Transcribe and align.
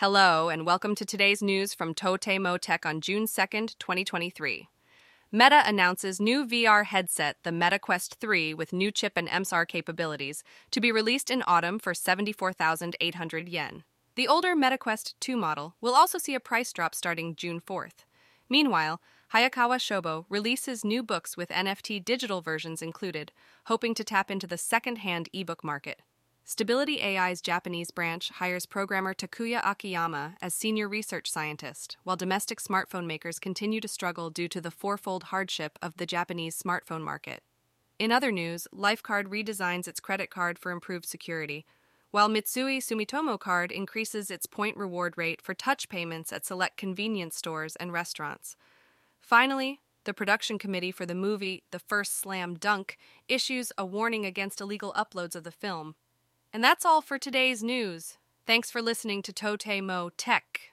Hello, 0.00 0.48
and 0.48 0.64
welcome 0.64 0.94
to 0.94 1.04
today's 1.04 1.42
news 1.42 1.74
from 1.74 1.92
Totemo 1.92 2.58
Tech 2.58 2.86
on 2.86 3.02
June 3.02 3.26
2nd, 3.26 3.78
2023. 3.78 4.66
Meta 5.30 5.62
announces 5.66 6.18
new 6.18 6.46
VR 6.46 6.86
headset, 6.86 7.36
the 7.42 7.50
MetaQuest 7.50 8.14
3, 8.14 8.54
with 8.54 8.72
new 8.72 8.90
chip 8.90 9.12
and 9.16 9.28
MSR 9.28 9.68
capabilities, 9.68 10.42
to 10.70 10.80
be 10.80 10.90
released 10.90 11.30
in 11.30 11.44
autumn 11.46 11.78
for 11.78 11.92
74,800 11.92 13.46
yen. 13.50 13.84
The 14.14 14.26
older 14.26 14.56
MetaQuest 14.56 15.12
2 15.20 15.36
model 15.36 15.74
will 15.82 15.94
also 15.94 16.16
see 16.16 16.34
a 16.34 16.40
price 16.40 16.72
drop 16.72 16.94
starting 16.94 17.36
June 17.36 17.60
4th. 17.60 18.06
Meanwhile, 18.48 19.02
Hayakawa 19.34 19.76
Shobo 19.76 20.24
releases 20.30 20.82
new 20.82 21.02
books 21.02 21.36
with 21.36 21.50
NFT 21.50 22.02
digital 22.02 22.40
versions 22.40 22.80
included, 22.80 23.32
hoping 23.66 23.92
to 23.92 24.02
tap 24.02 24.30
into 24.30 24.46
the 24.46 24.56
second 24.56 24.96
hand 24.96 25.28
ebook 25.34 25.62
market. 25.62 26.00
Stability 26.50 27.00
AI's 27.00 27.40
Japanese 27.40 27.92
branch 27.92 28.30
hires 28.30 28.66
programmer 28.66 29.14
Takuya 29.14 29.64
Akiyama 29.64 30.34
as 30.42 30.52
senior 30.52 30.88
research 30.88 31.30
scientist, 31.30 31.96
while 32.02 32.16
domestic 32.16 32.60
smartphone 32.60 33.06
makers 33.06 33.38
continue 33.38 33.80
to 33.80 33.86
struggle 33.86 34.30
due 34.30 34.48
to 34.48 34.60
the 34.60 34.72
fourfold 34.72 35.22
hardship 35.22 35.78
of 35.80 35.96
the 35.96 36.06
Japanese 36.06 36.60
smartphone 36.60 37.02
market. 37.02 37.44
In 38.00 38.10
other 38.10 38.32
news, 38.32 38.66
Lifecard 38.74 39.26
redesigns 39.26 39.86
its 39.86 40.00
credit 40.00 40.28
card 40.28 40.58
for 40.58 40.72
improved 40.72 41.06
security, 41.06 41.64
while 42.10 42.28
Mitsui 42.28 42.78
Sumitomo 42.78 43.38
Card 43.38 43.70
increases 43.70 44.28
its 44.28 44.46
point 44.46 44.76
reward 44.76 45.14
rate 45.16 45.40
for 45.40 45.54
touch 45.54 45.88
payments 45.88 46.32
at 46.32 46.44
select 46.44 46.76
convenience 46.76 47.36
stores 47.36 47.76
and 47.76 47.92
restaurants. 47.92 48.56
Finally, 49.20 49.78
the 50.02 50.12
production 50.12 50.58
committee 50.58 50.90
for 50.90 51.06
the 51.06 51.14
movie 51.14 51.62
The 51.70 51.78
First 51.78 52.18
Slam 52.18 52.56
Dunk 52.56 52.98
issues 53.28 53.70
a 53.78 53.86
warning 53.86 54.26
against 54.26 54.60
illegal 54.60 54.92
uploads 54.94 55.36
of 55.36 55.44
the 55.44 55.52
film, 55.52 55.94
and 56.52 56.62
that's 56.64 56.84
all 56.84 57.00
for 57.00 57.18
today's 57.18 57.62
news. 57.62 58.18
Thanks 58.46 58.70
for 58.70 58.82
listening 58.82 59.22
to 59.22 59.32
Tote 59.32 59.66
Mo 59.82 60.10
Tech. 60.16 60.70